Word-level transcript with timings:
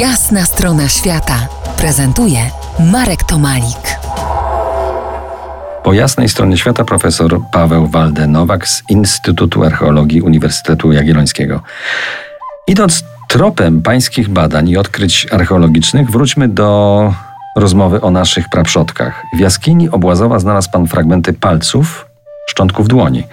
Jasna 0.00 0.44
strona 0.44 0.88
świata 0.88 1.48
prezentuje 1.76 2.38
Marek 2.92 3.24
Tomalik. 3.24 3.98
Po 5.84 5.92
jasnej 5.92 6.28
stronie 6.28 6.56
świata 6.56 6.84
profesor 6.84 7.40
Paweł 7.52 7.86
Walde-Nowak 7.86 8.66
z 8.66 8.82
Instytutu 8.88 9.64
Archeologii 9.64 10.22
Uniwersytetu 10.22 10.92
Jagiellońskiego. 10.92 11.62
Idąc 12.66 13.04
tropem 13.28 13.82
pańskich 13.82 14.28
badań 14.28 14.68
i 14.68 14.76
odkryć 14.76 15.26
archeologicznych, 15.32 16.10
wróćmy 16.10 16.48
do 16.48 17.12
rozmowy 17.56 18.00
o 18.00 18.10
naszych 18.10 18.48
praprzodkach. 18.48 19.22
W 19.36 19.40
jaskini 19.40 19.90
Obłazowa 19.90 20.38
znalazł 20.38 20.70
pan 20.70 20.86
fragmenty 20.86 21.32
palców, 21.32 22.06
szczątków 22.48 22.88
dłoni. 22.88 23.26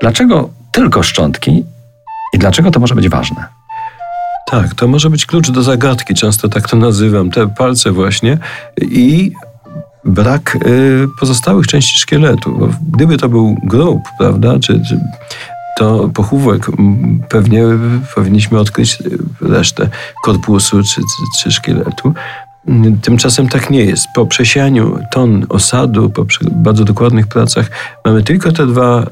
Dlaczego 0.00 0.50
tylko 0.72 1.02
szczątki 1.02 1.64
i 2.32 2.38
dlaczego 2.38 2.70
to 2.70 2.80
może 2.80 2.94
być 2.94 3.08
ważne? 3.08 3.57
Tak, 4.50 4.74
to 4.74 4.88
może 4.88 5.10
być 5.10 5.26
klucz 5.26 5.50
do 5.50 5.62
zagadki, 5.62 6.14
często 6.14 6.48
tak 6.48 6.68
to 6.68 6.76
nazywam, 6.76 7.30
te 7.30 7.48
palce 7.48 7.92
właśnie 7.92 8.38
i 8.82 9.32
brak 10.04 10.56
y, 10.66 11.06
pozostałych 11.20 11.66
części 11.66 11.98
szkieletu. 11.98 12.70
Gdyby 12.92 13.16
to 13.16 13.28
był 13.28 13.56
grób, 13.64 14.00
prawda, 14.18 14.58
czy, 14.58 14.82
czy 14.88 15.00
to 15.78 16.10
pochówek, 16.14 16.66
pewnie 17.28 17.64
powinniśmy 18.14 18.58
odkryć 18.58 18.98
resztę 19.40 19.88
korpusu 20.24 20.82
czy, 20.82 21.00
czy, 21.00 21.42
czy 21.42 21.50
szkieletu. 21.52 22.14
Tymczasem 23.02 23.48
tak 23.48 23.70
nie 23.70 23.84
jest. 23.84 24.06
Po 24.14 24.26
przesianiu 24.26 24.98
ton 25.12 25.46
osadu, 25.48 26.10
po 26.10 26.26
bardzo 26.50 26.84
dokładnych 26.84 27.26
pracach, 27.26 27.70
mamy 28.04 28.22
tylko 28.22 28.52
te 28.52 28.66
dwa 28.66 29.06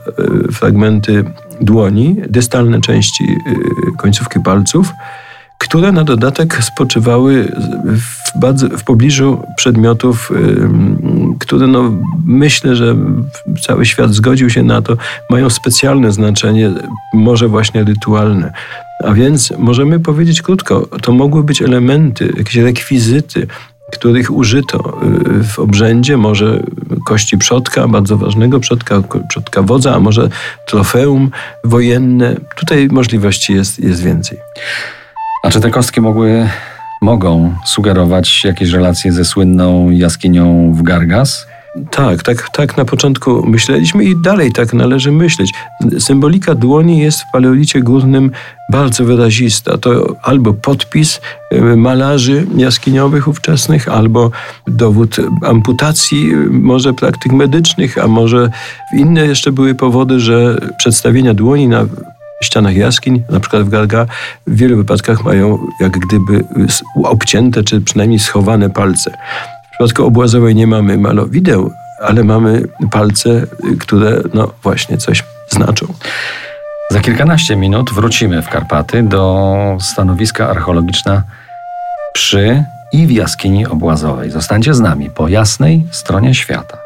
y, 0.49 0.53
fragmenty 0.53 1.25
dłoni, 1.61 2.17
dystalne 2.29 2.81
części 2.81 3.25
y, 3.25 3.97
końcówki 3.97 4.41
palców, 4.41 4.93
które 5.59 5.93
na 5.93 6.05
dodatek 6.05 6.65
spoczywały 6.65 7.53
w, 7.85 8.41
bardzo, 8.41 8.69
w 8.69 8.85
pobliżu 8.85 9.43
przedmiotów, 9.57 10.33
które 11.39 11.67
no, 11.67 11.93
myślę, 12.27 12.77
że 12.77 12.97
cały 13.61 13.87
świat 13.87 14.15
zgodził 14.15 14.51
się 14.51 14.63
na 14.63 14.83
to, 14.83 14.97
mają 15.31 15.51
specjalne 15.51 16.13
znaczenie, 16.13 16.71
może 17.15 17.49
właśnie 17.49 17.85
rytualne. 17.85 18.53
A 19.05 19.13
więc 19.13 19.53
możemy 19.59 20.01
powiedzieć 20.01 20.43
krótko, 20.43 20.89
to 21.03 21.13
mogły 21.13 21.45
być 21.45 21.63
elementy, 21.63 22.33
jakieś 22.37 22.57
rekwizyty, 22.57 23.47
których 23.93 24.31
użyto 24.31 24.99
y, 25.41 25.45
w 25.45 25.59
obrzędzie, 25.59 26.17
może 26.17 26.63
kości 27.07 27.39
przodka, 27.39 27.89
bardzo 27.89 28.17
ważnego 28.17 28.61
przodka, 28.61 29.03
przodka 29.29 29.63
wodza, 29.63 29.95
a 29.95 30.01
może 30.01 30.29
trofeum 30.67 31.31
wojenne. 31.65 32.37
Tutaj 32.57 32.89
możliwości 32.89 33.53
jest, 33.53 33.79
jest 33.79 34.03
więcej. 34.03 34.39
A 35.47 35.51
czy 35.51 35.61
te 35.61 35.71
kostki 35.71 36.01
mogły, 36.01 36.49
mogą 37.03 37.55
sugerować 37.65 38.45
jakieś 38.45 38.71
relacje 38.71 39.13
ze 39.13 39.25
słynną 39.25 39.91
jaskinią 39.91 40.73
w 40.73 40.83
Gargas? 40.83 41.47
Tak, 41.91 42.23
tak, 42.23 42.51
tak 42.51 42.77
na 42.77 42.85
początku 42.85 43.47
myśleliśmy 43.47 44.05
i 44.05 44.23
dalej 44.23 44.53
tak 44.53 44.73
należy 44.73 45.13
myśleć. 45.13 45.55
Symbolika 45.99 46.55
dłoni 46.55 46.99
jest 46.99 47.21
w 47.21 47.31
paleolicie 47.33 47.81
górnym 47.81 48.31
bardzo 48.73 49.05
wyrazista. 49.05 49.79
To 49.79 50.17
albo 50.23 50.55
podpis 50.55 51.21
e, 51.51 51.61
malarzy 51.61 52.47
jaskiniowych 52.57 53.29
ówczesnych, 53.29 53.89
albo 53.89 54.31
dowód 54.67 55.17
amputacji, 55.43 56.31
e, 56.31 56.37
może 56.51 56.95
praktyk 56.95 57.33
medycznych, 57.33 57.99
a 57.99 58.07
może 58.07 58.51
inne 58.93 59.27
jeszcze 59.27 59.53
były 59.53 59.75
powody, 59.75 60.21
że 60.21 60.61
przedstawienia 60.79 61.35
dłoni 61.35 61.69
na 61.69 61.87
ścianach 62.43 62.77
jaskiń, 62.77 63.23
na 63.31 63.41
przykład 63.41 63.63
w 63.63 63.69
Garga, 63.69 64.07
w 64.47 64.57
wielu 64.57 64.77
wypadkach 64.77 65.25
mają 65.25 65.59
jak 65.81 65.99
gdyby 65.99 66.45
obcięte, 67.05 67.63
czy 67.63 67.81
przynajmniej 67.81 68.19
schowane 68.19 68.71
palce. 68.71 69.11
W 69.67 69.71
przypadku 69.71 70.07
obłazowej 70.07 70.55
nie 70.55 70.67
mamy 70.67 70.99
malowideł, 70.99 71.73
ale 72.03 72.25
mamy 72.25 72.63
palce, 72.91 73.47
które 73.81 74.21
no 74.35 74.53
właśnie 74.63 74.99
coś 74.99 75.25
znaczą. 75.49 75.87
Za 76.91 77.01
kilkanaście 77.01 77.57
minut 77.57 77.91
wrócimy 77.93 78.43
w 78.43 78.49
Karpaty 78.49 79.03
do 79.03 79.79
stanowiska 79.81 80.49
archeologiczna 80.49 81.23
przy 82.15 82.65
i 82.93 83.07
w 83.07 83.11
jaskini 83.11 83.67
obłazowej. 83.67 84.31
Zostańcie 84.31 84.75
z 84.75 84.81
nami 84.81 85.11
po 85.11 85.29
jasnej 85.29 85.87
stronie 85.91 86.35
świata. 86.35 86.86